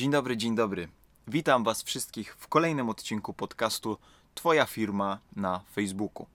[0.00, 0.88] Dzień dobry, dzień dobry.
[1.28, 3.98] Witam Was wszystkich w kolejnym odcinku podcastu
[4.34, 6.26] Twoja firma na Facebooku.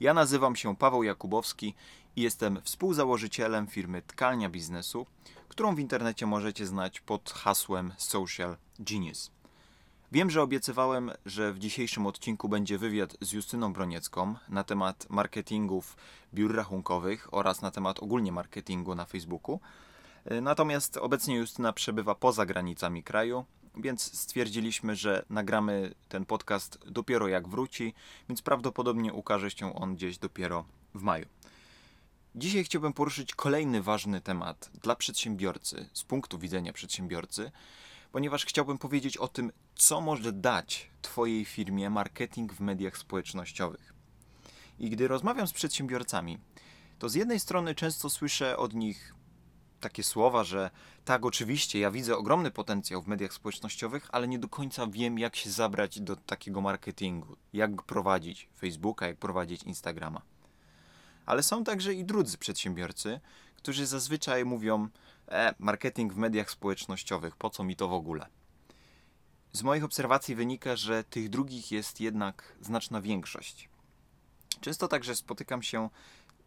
[0.00, 1.74] Ja nazywam się Paweł Jakubowski
[2.16, 5.06] i jestem współzałożycielem firmy Tkalnia Biznesu,
[5.48, 9.30] którą w internecie możecie znać pod hasłem Social Genius.
[10.12, 15.96] Wiem, że obiecywałem, że w dzisiejszym odcinku będzie wywiad z Justyną Broniecką na temat marketingów
[16.34, 19.60] biur rachunkowych oraz na temat ogólnie marketingu na Facebooku.
[20.42, 23.44] Natomiast obecnie Justyna przebywa poza granicami kraju,
[23.76, 27.94] więc stwierdziliśmy, że nagramy ten podcast dopiero jak wróci,
[28.28, 30.64] więc prawdopodobnie ukaże się on gdzieś dopiero
[30.94, 31.26] w maju.
[32.34, 37.50] Dzisiaj chciałbym poruszyć kolejny ważny temat dla przedsiębiorcy, z punktu widzenia przedsiębiorcy,
[38.12, 43.94] ponieważ chciałbym powiedzieć o tym, co może dać Twojej firmie marketing w mediach społecznościowych.
[44.78, 46.38] I gdy rozmawiam z przedsiębiorcami,
[46.98, 49.14] to z jednej strony często słyszę od nich
[49.82, 50.70] takie słowa, że
[51.04, 55.36] tak, oczywiście, ja widzę ogromny potencjał w mediach społecznościowych, ale nie do końca wiem, jak
[55.36, 60.22] się zabrać do takiego marketingu, jak prowadzić Facebooka, jak prowadzić Instagrama.
[61.26, 63.20] Ale są także i drudzy przedsiębiorcy,
[63.56, 64.88] którzy zazwyczaj mówią:
[65.28, 68.26] e, marketing w mediach społecznościowych, po co mi to w ogóle?
[69.52, 73.68] Z moich obserwacji wynika, że tych drugich jest jednak znaczna większość.
[74.60, 75.88] Często także spotykam się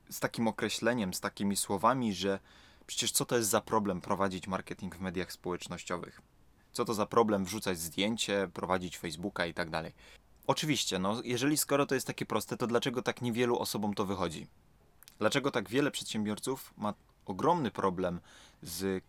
[0.10, 2.40] z takim określeniem, z takimi słowami, że
[2.88, 6.22] przecież co to jest za problem prowadzić marketing w mediach społecznościowych?
[6.72, 9.94] Co to za problem wrzucać zdjęcie, prowadzić Facebooka i tak dalej?
[10.48, 14.48] Oczywiście, no, jeżeli skoro to jest takie proste, to dlaczego tak niewielu osobom to wychodzi?
[15.20, 16.94] Dlaczego tak wiele przedsiębiorców ma
[17.26, 18.20] ogromny problem
[18.62, 19.04] z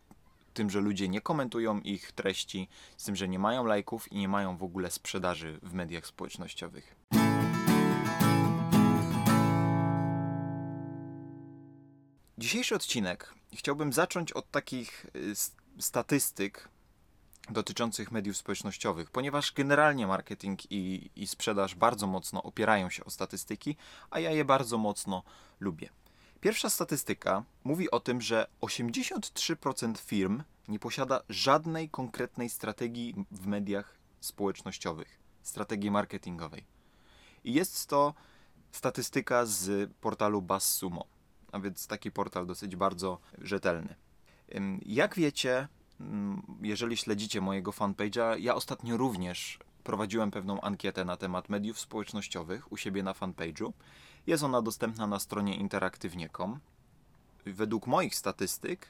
[0.55, 4.29] tym, że ludzie nie komentują ich treści, z tym, że nie mają lajków i nie
[4.29, 6.97] mają w ogóle sprzedaży w mediach społecznościowych?
[12.39, 15.35] Dzisiejszy odcinek chciałbym zacząć od takich y,
[15.83, 16.69] statystyk
[17.51, 23.77] dotyczących mediów społecznościowych, ponieważ generalnie marketing i, i sprzedaż bardzo mocno opierają się o statystyki,
[24.11, 25.23] a ja je bardzo mocno
[25.61, 25.89] lubię.
[26.41, 33.99] Pierwsza statystyka mówi o tym, że 83% firm nie posiada żadnej konkretnej strategii w mediach
[34.21, 36.65] społecznościowych, strategii marketingowej.
[37.45, 38.15] I jest to
[38.73, 41.16] statystyka z portalu BuzzSumo
[41.57, 43.95] a więc taki portal dosyć bardzo rzetelny.
[44.87, 45.69] Jak wiecie,
[46.01, 52.73] mm, jeżeli śledzicie mojego fanpage'a, ja ostatnio również prowadziłem pewną ankietę na temat mediów społecznościowych
[52.73, 53.73] u siebie na fanpage'u.
[54.27, 56.61] Jest ona dostępna na stronie interaktywnie.com.
[57.47, 58.89] Według moich statystyk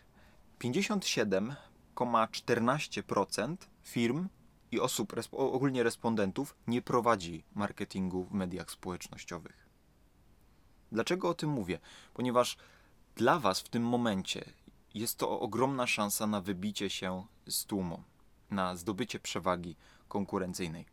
[0.60, 4.28] 57,14% firm
[4.72, 9.65] i osób, ogólnie respondentów, nie prowadzi marketingu w mediach społecznościowych.
[10.96, 11.78] Dlaczego o tym mówię?
[12.14, 12.56] Ponieważ
[13.16, 14.44] dla Was w tym momencie
[14.94, 18.02] jest to ogromna szansa na wybicie się z tłumu,
[18.50, 19.76] na zdobycie przewagi
[20.08, 20.84] konkurencyjnej.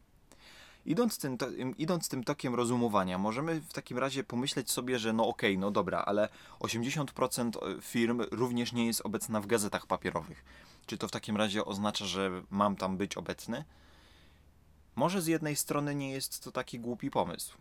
[0.86, 1.48] Idąc tym, to,
[1.78, 5.72] idąc tym tokiem rozumowania, możemy w takim razie pomyśleć sobie, że no okej, okay, no
[5.72, 10.44] dobra, ale 80% firm również nie jest obecna w gazetach papierowych.
[10.86, 13.64] Czy to w takim razie oznacza, że mam tam być obecny?
[14.96, 17.58] Może z jednej strony nie jest to taki głupi pomysł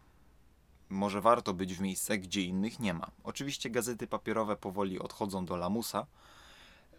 [0.92, 3.10] może warto być w miejscach, gdzie innych nie ma.
[3.24, 6.06] Oczywiście gazety papierowe powoli odchodzą do lamusa,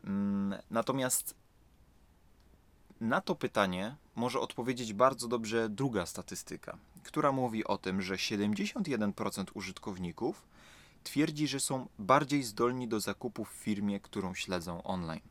[0.03, 1.35] mm, natomiast
[3.01, 9.51] na to pytanie może odpowiedzieć bardzo dobrze druga statystyka, która mówi o tym, że 71%
[9.53, 10.45] użytkowników
[11.03, 15.21] twierdzi, że są bardziej zdolni do zakupów w firmie, którą śledzą online.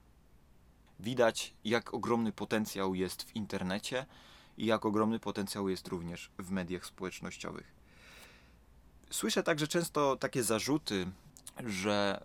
[1.00, 4.06] Widać, jak ogromny potencjał jest w internecie
[4.58, 7.81] i jak ogromny potencjał jest również w mediach społecznościowych.
[9.12, 11.06] Słyszę także często takie zarzuty,
[11.66, 12.24] że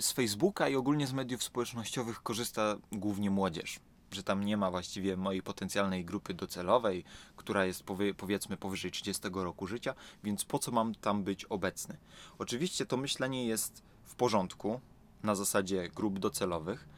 [0.00, 3.80] z Facebooka i ogólnie z mediów społecznościowych korzysta głównie młodzież.
[4.10, 7.04] Że tam nie ma właściwie mojej potencjalnej grupy docelowej,
[7.36, 9.94] która jest powie, powiedzmy powyżej 30 roku życia,
[10.24, 11.96] więc po co mam tam być obecny?
[12.38, 14.80] Oczywiście to myślenie jest w porządku
[15.22, 16.88] na zasadzie grup docelowych,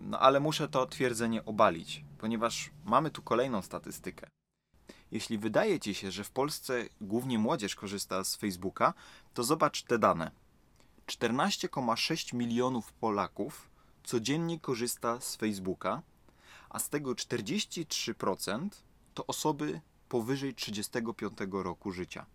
[0.00, 4.35] no ale muszę to twierdzenie obalić, ponieważ mamy tu kolejną statystykę.
[5.12, 8.94] Jeśli wydaje ci się, że w Polsce głównie młodzież korzysta z Facebooka,
[9.34, 10.30] to zobacz te dane.
[11.06, 13.70] 14,6 milionów Polaków
[14.04, 16.02] codziennie korzysta z Facebooka,
[16.70, 18.68] a z tego 43%
[19.14, 22.26] to osoby powyżej 35 roku życia.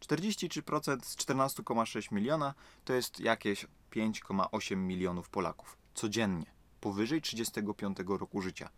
[0.00, 2.54] 43% z 14,6 miliona
[2.84, 6.46] to jest jakieś 5,8 milionów Polaków codziennie
[6.80, 8.70] powyżej 35 roku życia.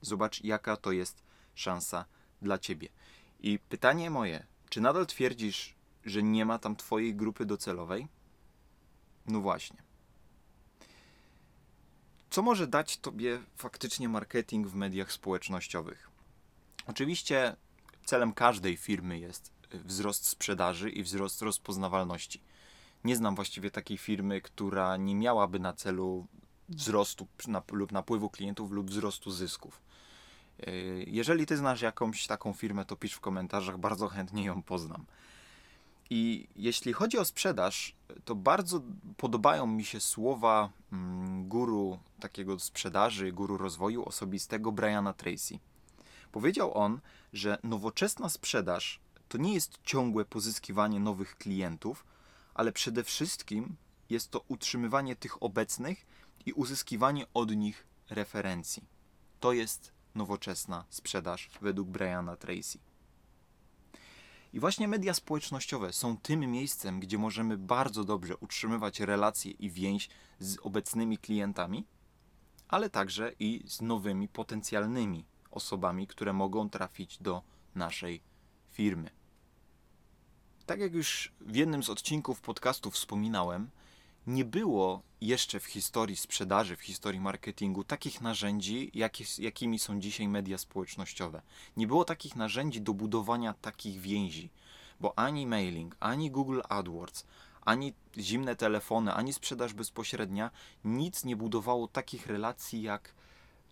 [0.00, 1.22] Zobacz, jaka to jest
[1.54, 2.04] szansa
[2.42, 2.88] dla ciebie.
[3.40, 5.74] I pytanie moje, czy nadal twierdzisz,
[6.04, 8.08] że nie ma tam twojej grupy docelowej?
[9.26, 9.82] No właśnie.
[12.30, 16.10] Co może dać Tobie faktycznie marketing w mediach społecznościowych?
[16.86, 17.56] Oczywiście
[18.04, 22.40] celem każdej firmy jest wzrost sprzedaży i wzrost rozpoznawalności.
[23.04, 26.26] Nie znam właściwie takiej firmy, która nie miałaby na celu
[26.68, 27.26] wzrostu
[27.72, 29.80] lub napływu klientów lub wzrostu zysków.
[30.66, 35.04] Yy, jeżeli ty znasz jakąś taką firmę, to pisz w komentarzach, bardzo chętnie ją poznam.
[36.10, 37.94] I jeśli chodzi o sprzedaż,
[38.24, 38.82] to bardzo
[39.16, 45.58] podobają mi się słowa mm, guru takiego sprzedaży, guru rozwoju osobistego Briana Tracy.
[46.32, 47.00] Powiedział on,
[47.32, 52.04] że nowoczesna sprzedaż to nie jest ciągłe pozyskiwanie nowych klientów,
[52.54, 53.76] ale przede wszystkim
[54.10, 56.06] jest to utrzymywanie tych obecnych
[56.46, 58.84] i uzyskiwanie od nich referencji.
[59.40, 62.78] To jest nowoczesna sprzedaż według Briana Tracy.
[64.52, 70.08] I właśnie media społecznościowe są tym miejscem, gdzie możemy bardzo dobrze utrzymywać relacje i więź
[70.38, 71.86] z obecnymi klientami,
[72.68, 77.42] ale także i z nowymi potencjalnymi osobami, które mogą trafić do
[77.74, 78.22] naszej
[78.70, 79.10] firmy.
[80.66, 83.70] Tak jak już w jednym z odcinków podcastu wspominałem,
[84.26, 90.28] nie było jeszcze w historii sprzedaży, w historii marketingu takich narzędzi, jakie, jakimi są dzisiaj
[90.28, 91.42] media społecznościowe.
[91.76, 94.50] Nie było takich narzędzi do budowania takich więzi,
[95.00, 97.26] bo ani mailing, ani Google AdWords,
[97.64, 100.50] ani zimne telefony, ani sprzedaż bezpośrednia,
[100.84, 103.14] nic nie budowało takich relacji jak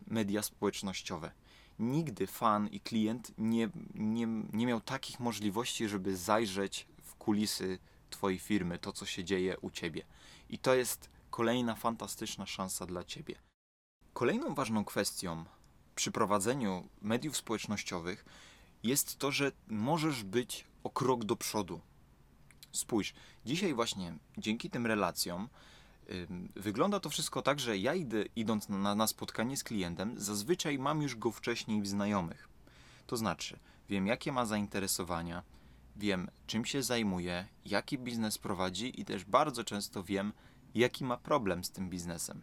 [0.06, 1.32] media społecznościowe.
[1.78, 7.78] Nigdy fan i klient nie, nie, nie miał takich możliwości, żeby zajrzeć w kulisy
[8.10, 10.04] Twojej firmy, to co się dzieje u Ciebie.
[10.48, 13.34] I to jest kolejna fantastyczna szansa dla Ciebie.
[14.12, 15.44] Kolejną ważną kwestią
[15.94, 18.24] przy prowadzeniu mediów społecznościowych
[18.82, 21.80] jest to, że możesz być o krok do przodu.
[22.72, 23.14] Spójrz,
[23.46, 25.48] dzisiaj właśnie dzięki tym relacjom
[26.56, 31.02] wygląda to wszystko tak, że ja idę, idąc na, na spotkanie z klientem, zazwyczaj mam
[31.02, 32.48] już go wcześniej w znajomych.
[33.06, 33.58] To znaczy,
[33.88, 35.42] wiem jakie ma zainteresowania,
[35.96, 40.32] wiem czym się zajmuje, jaki biznes prowadzi i też bardzo często wiem,
[40.74, 42.42] jaki ma problem z tym biznesem.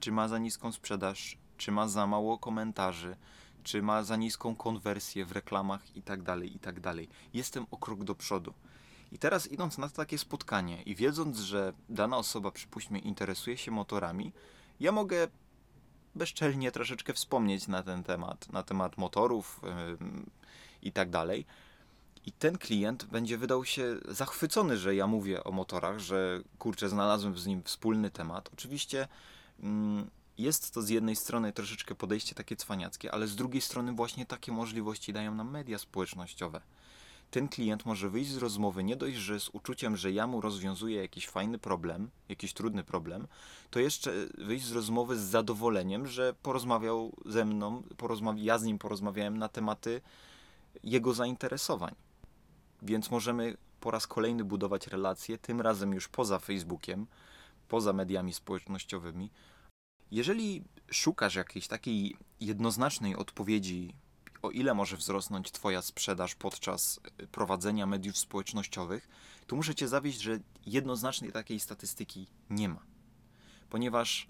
[0.00, 3.16] Czy ma za niską sprzedaż, czy ma za mało komentarzy,
[3.62, 6.80] czy ma za niską konwersję w reklamach i tak dalej, i tak.
[7.34, 8.54] Jestem o krok do przodu.
[9.12, 14.32] I teraz idąc na takie spotkanie i wiedząc, że dana osoba, przypuśćmy, interesuje się motorami,
[14.80, 15.28] ja mogę
[16.14, 19.98] bezczelnie troszeczkę wspomnieć na ten temat, na temat motorów yy,
[20.82, 21.46] i tak.
[22.26, 27.38] I ten klient będzie wydał się zachwycony, że ja mówię o motorach, że kurczę, znalazłem
[27.38, 28.50] z nim wspólny temat.
[28.52, 29.08] Oczywiście
[29.62, 29.68] yy,
[30.38, 34.52] jest to z jednej strony troszeczkę podejście takie cwaniackie, ale z drugiej strony właśnie takie
[34.52, 36.60] możliwości dają nam media społecznościowe.
[37.30, 41.00] Ten klient może wyjść z rozmowy nie dość, że z uczuciem, że ja mu rozwiązuję
[41.00, 43.26] jakiś fajny problem, jakiś trudny problem,
[43.70, 47.82] to jeszcze wyjść z rozmowy z zadowoleniem, że porozmawiał ze mną,
[48.36, 50.00] ja z nim porozmawiałem na tematy
[50.84, 51.94] jego zainteresowań.
[52.82, 57.06] Więc możemy po raz kolejny budować relacje, tym razem już poza Facebookiem,
[57.68, 59.30] poza mediami społecznościowymi,
[60.10, 63.94] jeżeli szukasz jakiejś takiej jednoznacznej odpowiedzi,
[64.42, 69.08] o ile może wzrosnąć Twoja sprzedaż podczas y, prowadzenia mediów społecznościowych,
[69.46, 72.82] to muszę Cię zawieść, że jednoznacznej takiej statystyki nie ma.
[73.70, 74.28] Ponieważ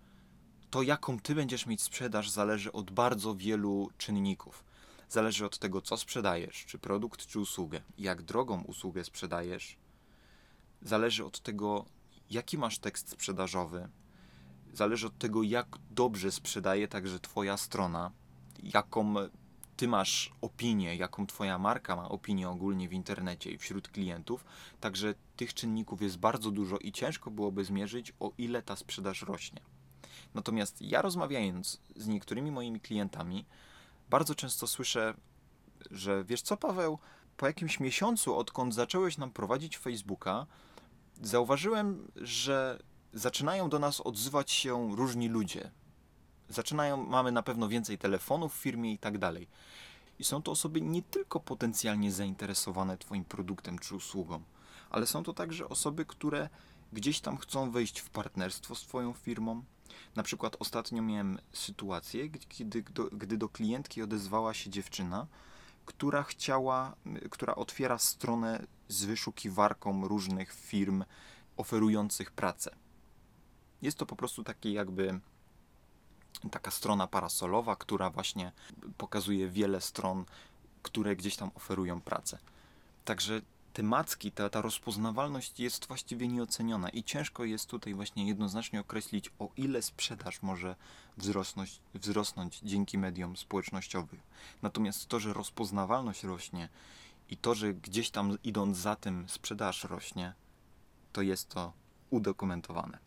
[0.71, 4.65] to, jaką Ty będziesz mieć sprzedaż, zależy od bardzo wielu czynników.
[5.13, 9.77] Zależy od tego, co sprzedajesz, czy produkt, czy usługę, jak drogą usługę sprzedajesz.
[10.83, 11.85] Zależy od tego,
[12.31, 13.89] jaki masz tekst sprzedażowy,
[14.73, 18.11] zależy od tego, jak dobrze sprzedaje także Twoja strona,
[18.63, 19.15] jaką
[19.77, 24.45] Ty masz opinię, jaką Twoja marka ma opinię ogólnie w internecie i wśród klientów.
[24.81, 29.61] Także tych czynników jest bardzo dużo i ciężko byłoby zmierzyć, o ile ta sprzedaż rośnie.
[30.35, 33.45] Natomiast ja rozmawiając z niektórymi moimi klientami,
[34.13, 35.15] bardzo często słyszę,
[35.91, 36.99] że wiesz co, Paweł,
[37.37, 40.47] po jakimś miesiącu, odkąd zacząłeś nam prowadzić Facebooka,
[41.23, 45.71] zauważyłem, że zaczynają do nas odzywać się różni ludzie.
[46.49, 49.49] Zaczynają, mamy na pewno więcej telefonów w firmie i tak dalej.
[50.19, 54.43] I są to osoby nie tylko potencjalnie zainteresowane Twoim produktem czy usługą,
[54.91, 56.49] ale są to także osoby, które
[56.93, 59.65] gdzieś tam chcą wejść w partnerstwo z Twoją firmą.
[60.17, 62.83] Na przykład ostatnio miałem sytuację, kiedy
[63.13, 65.27] gdy do klientki odezwała się dziewczyna,
[65.87, 66.97] która chciała,
[67.31, 71.05] która otwiera stronę z wyszukiwarką różnych firm
[71.57, 72.75] oferujących pracę.
[73.83, 75.21] Jest to po prostu taki jakby
[76.51, 78.53] taka strona parasolowa, która właśnie
[78.99, 80.25] pokazuje wiele stron,
[80.83, 82.39] które gdzieś tam oferują pracę.
[83.05, 83.41] Także
[83.73, 89.49] temacki, ta, ta rozpoznawalność jest właściwie nieoceniona i ciężko jest tutaj właśnie jednoznacznie określić, o
[89.57, 90.77] ile sprzedaż może
[91.17, 94.21] wzrosnąć, wzrosnąć dzięki mediom społecznościowym.
[94.63, 96.69] Natomiast to, że rozpoznawalność rośnie
[97.31, 100.35] i to, że gdzieś tam idąc za tym sprzedaż rośnie,
[101.13, 101.73] to jest to
[102.11, 102.99] udokumentowane.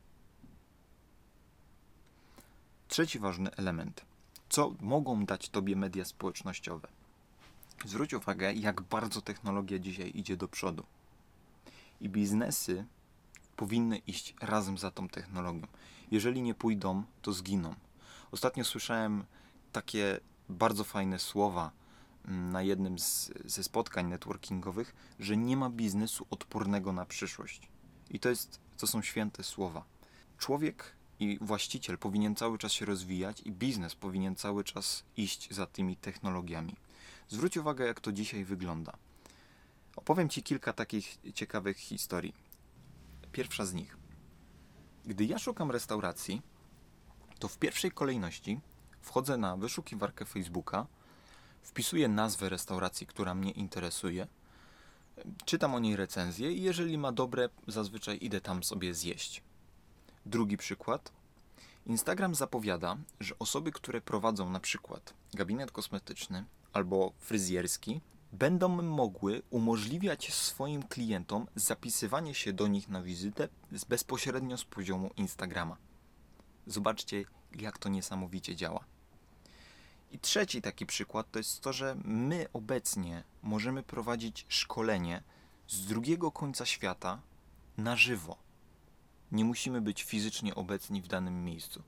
[2.87, 4.05] Trzeci ważny element.
[4.49, 6.87] Co mogą dać Tobie media społecznościowe?
[7.85, 10.83] Zwróć uwagę, jak bardzo technologia dzisiaj idzie do przodu.
[12.01, 12.85] I biznesy
[13.55, 15.67] powinny iść razem za tą technologią.
[16.11, 17.75] Jeżeli nie pójdą, to zginą.
[18.31, 19.23] Ostatnio słyszałem
[19.71, 21.71] takie bardzo fajne słowa
[22.27, 27.69] mm, na jednym z, ze spotkań networkingowych, że nie ma biznesu odpornego na przyszłość.
[28.11, 29.83] I to, jest, to są święte słowa.
[30.37, 35.65] Człowiek i właściciel powinien cały czas się rozwijać i biznes powinien cały czas iść za
[35.65, 36.75] tymi technologiami.
[37.29, 38.97] Zwróć uwagę, jak to dzisiaj wygląda.
[39.95, 42.33] Opowiem Ci kilka takich ciekawych historii.
[43.31, 43.97] Pierwsza z nich.
[45.05, 46.41] Gdy ja szukam restauracji,
[47.39, 48.59] to w pierwszej kolejności
[49.01, 50.87] wchodzę na wyszukiwarkę Facebooka,
[51.61, 54.27] wpisuję nazwę restauracji, która mnie interesuje,
[55.45, 59.43] czytam o niej recenzję i jeżeli ma dobre, zazwyczaj idę tam sobie zjeść.
[60.25, 61.11] Drugi przykład.
[61.85, 68.01] Instagram zapowiada, że osoby, które prowadzą na przykład gabinet kosmetyczny albo fryzjerski,
[68.33, 73.47] będą mogły umożliwiać swoim klientom zapisywanie się do nich na wizytę
[73.89, 75.77] bezpośrednio z poziomu Instagrama.
[76.67, 78.85] Zobaczcie, jak to niesamowicie działa.
[80.11, 85.23] I trzeci taki przykład to jest to, że my obecnie możemy prowadzić szkolenie
[85.67, 87.21] z drugiego końca świata
[87.77, 88.37] na żywo.
[89.31, 91.83] Nie musimy być fizycznie obecni w danym miejscu.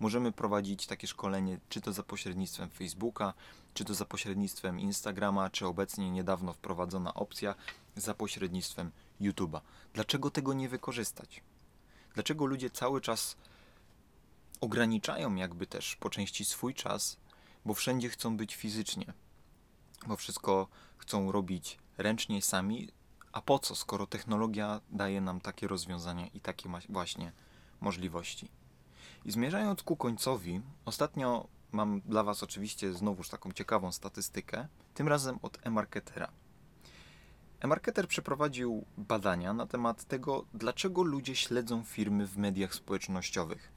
[0.00, 3.34] Możemy prowadzić takie szkolenie, czy to za pośrednictwem Facebooka,
[3.76, 7.54] czy to za pośrednictwem Instagrama, czy obecnie niedawno wprowadzona opcja
[7.96, 8.90] za pośrednictwem
[9.20, 9.60] YouTube'a.
[9.94, 11.42] Dlaczego tego nie wykorzystać?
[12.14, 13.36] Dlaczego ludzie cały czas
[14.60, 17.16] ograniczają jakby też po części swój czas,
[17.64, 19.12] bo wszędzie chcą być fizycznie,
[20.06, 20.68] bo wszystko
[20.98, 22.88] chcą robić ręcznie sami,
[23.32, 27.32] a po co, skoro technologia daje nam takie rozwiązania i takie właśnie
[27.80, 28.48] możliwości.
[29.24, 35.38] I zmierzając ku końcowi, ostatnio mam dla Was oczywiście znowuż taką ciekawą statystykę, tym razem
[35.42, 36.32] od e-marketera.
[37.60, 43.72] E-marketer przeprowadził badania na temat tego, dlaczego ludzie śledzą firmy w mediach społecznościowych.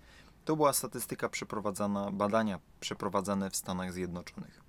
[0.45, 4.61] To była statystyka przeprowadzana, badania przeprowadzane w Stanach Zjednoczonych.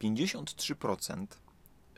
[0.00, 1.26] 53%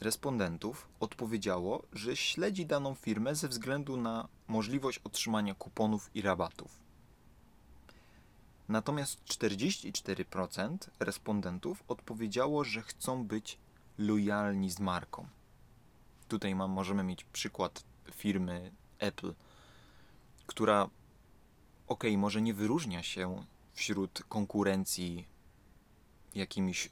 [0.00, 6.87] respondentów odpowiedziało, że śledzi daną firmę ze względu na możliwość otrzymania kuponów i rabatów.
[8.68, 13.58] Natomiast 44% respondentów odpowiedziało, że chcą być
[13.98, 15.28] lojalni z marką.
[16.28, 17.84] Tutaj mam, możemy mieć przykład
[18.14, 19.34] firmy Apple,
[20.46, 20.90] która
[21.86, 23.44] ok, może nie wyróżnia się
[23.74, 25.26] wśród konkurencji
[26.34, 26.90] jakimiś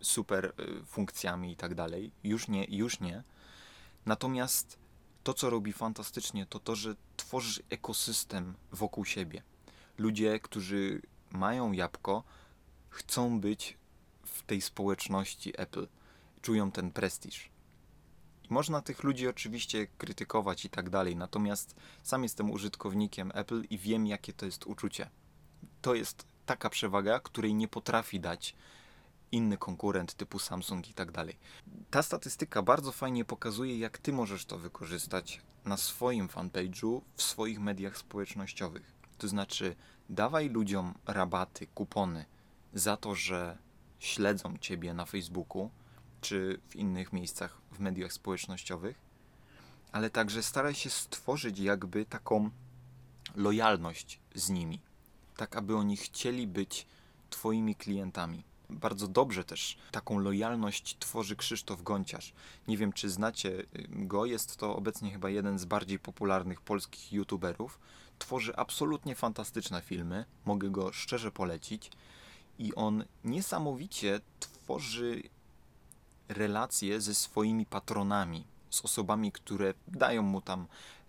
[0.00, 2.12] super y, funkcjami i tak dalej.
[2.24, 3.22] Już nie, już nie.
[4.06, 4.78] Natomiast
[5.22, 9.42] to, co robi fantastycznie, to to, że tworzy ekosystem wokół siebie.
[9.98, 11.02] Ludzie, którzy
[11.32, 12.24] mają jabłko,
[12.88, 13.78] chcą być
[14.24, 15.88] w tej społeczności Apple.
[16.42, 17.50] Czują ten prestiż.
[18.48, 24.06] Można tych ludzi oczywiście krytykować i tak dalej, natomiast sam jestem użytkownikiem Apple i wiem,
[24.06, 25.10] jakie to jest uczucie.
[25.82, 28.54] To jest taka przewaga, której nie potrafi dać
[29.32, 31.36] inny konkurent typu Samsung i tak dalej.
[31.90, 37.60] Ta statystyka bardzo fajnie pokazuje, jak ty możesz to wykorzystać na swoim fanpage'u, w swoich
[37.60, 38.92] mediach społecznościowych.
[39.18, 39.76] To znaczy,
[40.12, 42.24] dawaj ludziom rabaty, kupony
[42.74, 43.58] za to, że
[43.98, 45.70] śledzą ciebie na Facebooku
[46.20, 48.98] czy w innych miejscach w mediach społecznościowych,
[49.92, 52.50] ale także staraj się stworzyć jakby taką
[53.34, 54.80] lojalność z nimi,
[55.36, 56.86] tak aby oni chcieli być
[57.30, 58.44] Twoimi klientami.
[58.70, 62.32] Bardzo dobrze też taką lojalność tworzy Krzysztof Gonciarz.
[62.68, 67.78] Nie wiem, czy znacie go, jest to obecnie chyba jeden z bardziej popularnych polskich youtuberów.
[68.22, 71.90] Tworzy absolutnie fantastyczne filmy, mogę go szczerze polecić.
[72.58, 75.22] I on niesamowicie tworzy
[76.28, 80.66] relacje ze swoimi patronami, z osobami, które dają mu tam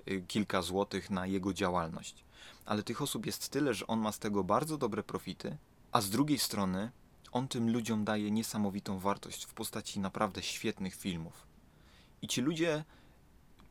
[0.08, 2.24] y, kilka złotych na jego działalność.
[2.66, 5.58] Ale tych osób jest tyle, że on ma z tego bardzo dobre profity,
[5.92, 6.92] a z drugiej strony
[7.32, 11.48] on tym ludziom daje niesamowitą wartość w postaci naprawdę świetnych filmów.
[12.22, 12.84] I ci ludzie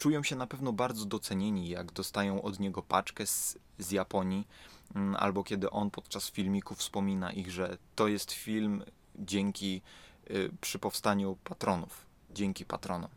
[0.03, 4.49] czują się na pewno bardzo docenieni, jak dostają od niego paczkę z, z Japonii,
[4.95, 8.85] mm, albo kiedy on podczas filmiku wspomina ich, że to jest film
[9.17, 9.83] dzięki
[10.31, 13.11] y, przy powstaniu patronów, dzięki patronom.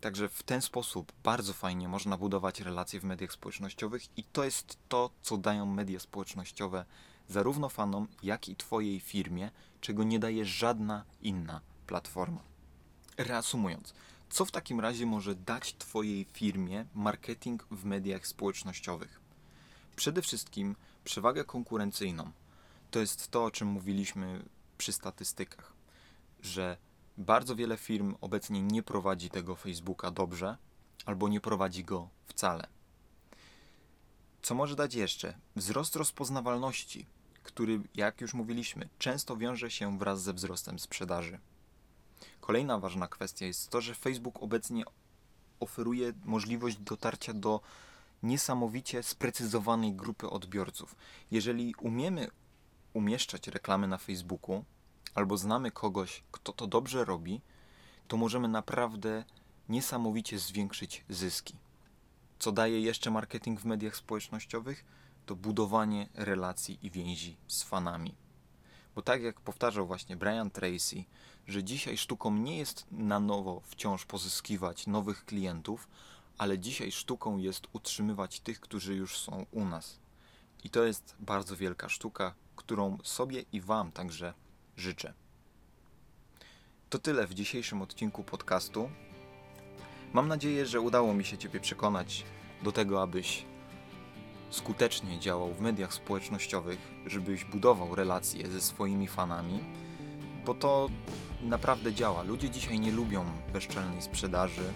[0.00, 4.78] Także w ten sposób bardzo fajnie można budować relacje w mediach społecznościowych i to jest
[4.88, 6.84] to, co dają media społecznościowe
[7.28, 12.40] zarówno fanom, jak i Twojej firmie, czego nie daje żadna inna platforma.
[13.18, 13.94] Reasumując,
[14.30, 19.20] co w takim razie może dać Twojej firmie marketing w mediach społecznościowych?
[19.96, 22.30] Przede wszystkim przewagę konkurencyjną.
[22.90, 24.42] To jest to, o czym mówiliśmy
[24.78, 25.72] przy statystykach,
[26.42, 26.76] że
[27.18, 30.56] bardzo wiele firm obecnie nie prowadzi tego Facebooka dobrze
[31.06, 32.66] albo nie prowadzi go wcale.
[34.42, 35.38] Co może dać jeszcze?
[35.56, 37.06] Wzrost rozpoznawalności,
[37.42, 41.38] który, jak już mówiliśmy, często wiąże się wraz ze wzrostem sprzedaży.
[42.46, 44.84] Kolejna ważna kwestia jest to, że Facebook obecnie
[45.60, 47.60] oferuje możliwość dotarcia do
[48.22, 50.96] niesamowicie sprecyzowanej grupy odbiorców.
[51.30, 52.28] Jeżeli umiemy
[52.92, 54.64] umieszczać reklamy na Facebooku,
[55.14, 57.40] albo znamy kogoś, kto to dobrze robi,
[58.08, 59.24] to możemy naprawdę
[59.68, 61.54] niesamowicie zwiększyć zyski.
[62.38, 64.84] Co daje jeszcze marketing w mediach społecznościowych?
[65.26, 68.25] To budowanie relacji i więzi z fanami.
[68.96, 71.04] Bo tak jak powtarzał właśnie Brian Tracy,
[71.46, 75.88] że dzisiaj sztuką nie jest na nowo wciąż pozyskiwać nowych klientów,
[76.38, 79.98] ale dzisiaj sztuką jest utrzymywać tych, którzy już są u nas.
[80.64, 84.34] I to jest bardzo wielka sztuka, którą sobie i Wam także
[84.76, 85.14] życzę.
[86.90, 88.90] To tyle w dzisiejszym odcinku podcastu.
[90.12, 92.24] Mam nadzieję, że udało mi się Ciebie przekonać
[92.62, 93.46] do tego, abyś
[94.50, 99.60] skutecznie działał w mediach społecznościowych, żebyś budował relacje ze swoimi fanami,
[100.46, 100.88] bo to
[101.42, 102.22] naprawdę działa.
[102.22, 104.72] Ludzie dzisiaj nie lubią bezczelnej sprzedaży.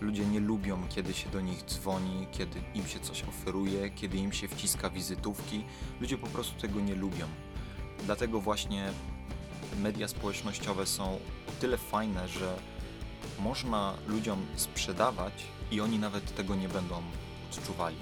[0.00, 4.32] Ludzie nie lubią, kiedy się do nich dzwoni, kiedy im się coś oferuje, kiedy im
[4.32, 5.64] się wciska wizytówki.
[6.00, 7.26] Ludzie po prostu tego nie lubią.
[8.04, 8.92] Dlatego właśnie
[9.78, 11.04] media społecznościowe są
[11.48, 12.56] o tyle fajne, że
[13.38, 15.32] można ludziom sprzedawać
[15.70, 17.02] i oni nawet tego nie będą
[17.50, 17.96] odczuwali.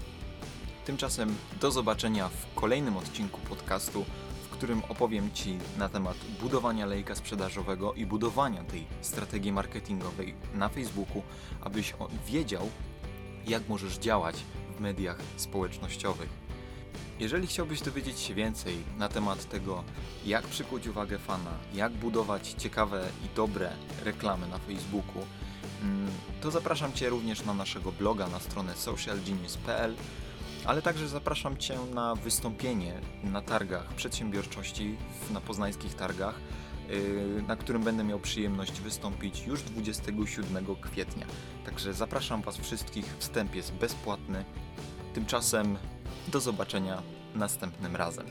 [0.89, 4.05] Tymczasem do zobaczenia w kolejnym odcinku podcastu,
[4.45, 10.69] w którym opowiem Ci na temat budowania lejka sprzedażowego i budowania tej strategii marketingowej na
[10.69, 11.23] Facebooku,
[11.61, 11.95] abyś
[12.27, 12.71] wiedział,
[13.47, 14.37] jak możesz działać
[14.77, 16.29] w mediach społecznościowych.
[17.19, 19.85] Jeżeli chciałbyś dowiedzieć się więcej na temat tego,
[20.27, 23.71] jak przykuć uwagę fana, jak budować ciekawe i dobre
[24.05, 25.23] reklamy na Facebooku,
[25.83, 29.95] mm, to zapraszam Cię również na naszego bloga na stronę socialgenius.pl,
[30.65, 34.97] ale także zapraszam Cię na wystąpienie na targach przedsiębiorczości,
[35.31, 36.41] na poznańskich targach,
[36.91, 41.27] y, na którym będę miał przyjemność wystąpić już 27 kwietnia.
[41.67, 44.45] Także zapraszam Was wszystkich, wstęp jest bezpłatny.
[45.15, 45.79] Tymczasem
[46.29, 47.03] do zobaczenia
[47.35, 48.27] następnym razem.